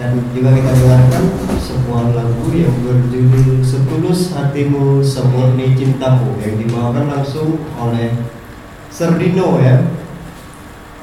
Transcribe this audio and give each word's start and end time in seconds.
dan 0.00 0.16
juga 0.32 0.56
kita 0.56 0.72
dengarkan 0.80 1.24
sebuah 1.60 2.16
lagu 2.16 2.48
yang 2.56 2.72
berjudul 2.80 3.60
Setulus 3.60 4.32
Hatimu 4.32 5.04
Semurni 5.04 5.76
Cintamu 5.76 6.40
yang 6.40 6.56
dibawakan 6.56 7.12
langsung 7.12 7.60
oleh 7.76 8.16
Serdino 8.88 9.60
ya. 9.60 9.76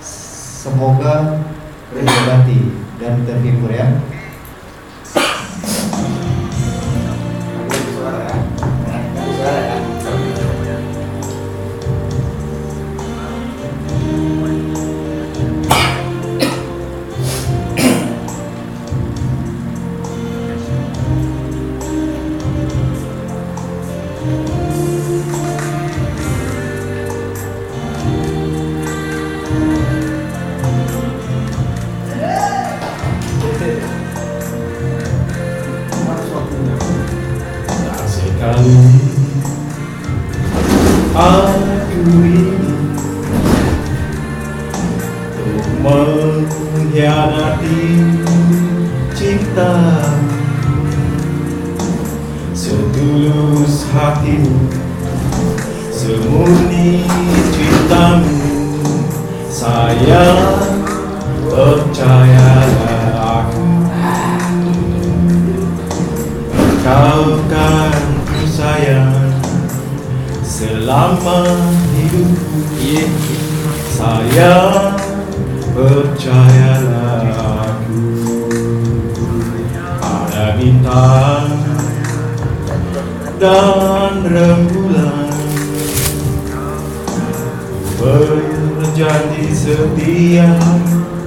Semoga 0.00 1.44
terobati 1.92 2.80
dan 2.96 3.28
terhibur 3.28 3.68
ya. 3.68 3.92
Aku 41.14 41.64
ini 41.96 42.52
untuk 45.40 45.66
mengkhianati 45.84 47.80
cinta 49.16 49.74
setulus 52.52 53.88
hatimu 53.90 54.88
semurni 56.08 57.02
cintamu. 57.50 58.38
Sayang 59.50 60.62
percayalah 61.50 63.42
aku. 63.42 63.66
Kau 66.78 67.42
kan 67.50 67.77
selama 70.58 71.46
hidupku 71.94 72.58
Sayang 73.94 74.98
percayalah 75.70 77.22
aku 77.70 78.02
Ada 80.02 80.58
bintang 80.58 81.46
dan 83.38 84.26
rembulan. 84.26 85.30
Berjanji 87.98 89.46
setia 89.54 90.58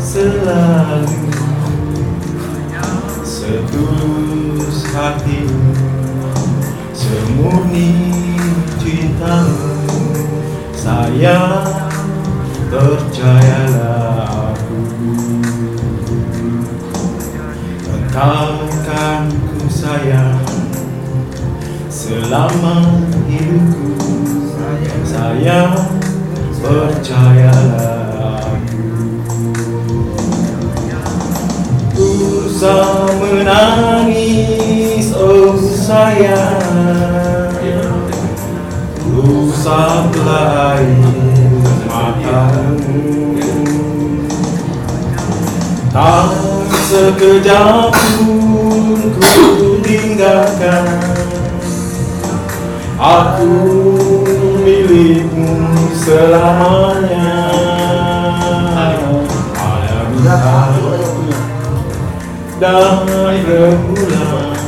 selalu. 0.00 1.28
Setulus 3.28 4.88
hatimu 4.88 5.72
Semurni 6.96 8.17
cintamu 9.18 9.74
Sayang 10.78 11.66
Percayalah 12.68 14.52
aku. 14.52 14.78
Engkau 17.88 18.68
ku 18.76 19.66
sayang 19.72 20.38
Selama 21.90 23.02
hidupku. 23.26 23.96
Sayang 25.02 25.74
Percayalah 26.62 28.44
aku. 28.54 28.86
Usah 31.98 33.10
menangis 33.18 35.10
oh 35.16 35.56
sayang 35.58 36.57
Usah 39.68 40.08
air 40.80 40.96
matamu 41.84 43.36
Tak 45.92 46.32
sekejap 46.88 47.92
pun 47.92 49.12
ku 49.12 49.28
tinggalkan 49.84 50.88
Aku 52.96 53.52
milikmu 54.64 55.52
selamanya. 55.92 57.52
Ada 58.72 59.20
dan 62.56 63.04
rembulan 63.44 64.58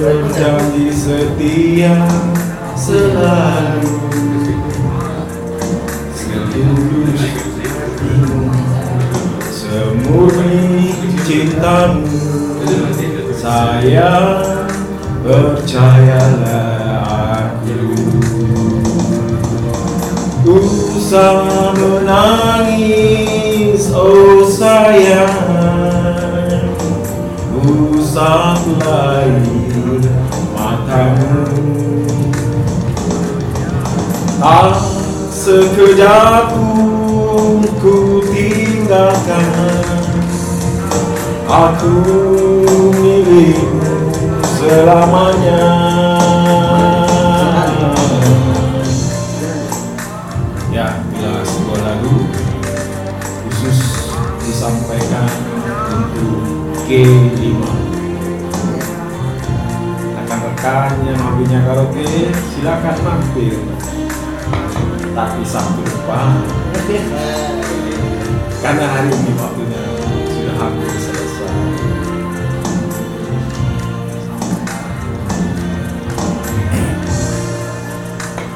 Berjanji 0.00 0.88
setia 0.88 1.92
selalu. 2.72 4.00
Setulus 6.16 7.20
Semurni 9.52 10.96
cintamu 11.28 12.08
Sayang 13.36 14.72
percayalah 15.20 16.80
aku. 17.60 17.92
Usah 20.48 21.76
menangis 21.76 23.92
oh 23.92 24.39
Tak 34.40 34.72
sekejap 35.36 36.56
pun 36.56 37.60
ku 37.76 38.24
tinggalkan 38.24 39.44
Aku 41.44 41.92
milikmu 42.96 44.08
selamanya. 44.56 45.64
Ya, 50.72 51.04
bila 51.12 51.44
sebuah 51.44 51.80
lagu 51.84 52.16
khusus 53.44 54.08
disampaikan 54.40 55.28
untuk 55.92 56.40
G5 56.88 57.60
Rekan-rekan 60.16 60.90
yang 61.04 61.20
hobinya 61.28 61.60
karaoke 61.60 62.32
silakan 62.56 62.96
mampir 63.04 63.60
Tapi 65.10 65.42
sampai 65.42 65.82
lupa 65.82 66.38
Karena 68.60 68.86
hari 68.86 69.10
ini 69.10 69.32
waktunya 69.34 69.82
sudah 70.30 70.54
hampir 70.54 70.90
selesai. 70.94 71.54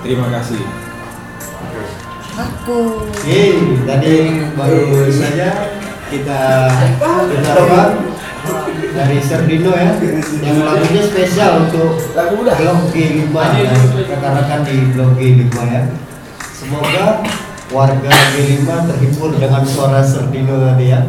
Terima 0.04 0.26
kasih. 0.28 0.62
Oke, 2.34 3.42
tadi 3.88 4.15
baru 4.53 5.09
saja 5.09 5.48
kita 6.12 6.41
dengarkan 7.30 7.89
dari 8.95 9.18
Serdino 9.22 9.72
ya 9.74 9.91
yang 10.45 10.59
lagunya 10.62 11.03
spesial 11.03 11.66
untuk 11.66 11.98
blog 12.15 12.80
G5 12.95 13.33
ya, 13.34 13.71
rekan-rekan 13.74 14.60
di 14.66 14.77
blog 14.95 15.18
G5 15.18 15.51
ya 15.66 15.83
semoga 16.65 17.21
warga 17.77 18.09
G5 18.33 18.65
terhibur 18.65 19.37
dengan 19.37 19.61
suara 19.69 20.01
Serdino 20.01 20.57
tadi 20.57 20.97
ya 20.97 21.05